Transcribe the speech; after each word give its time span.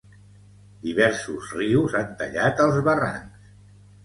Diversos 0.85 1.51
rius 1.57 1.99
han 2.01 2.09
tallat 2.23 2.63
els 2.67 2.81
barrancs. 2.89 3.55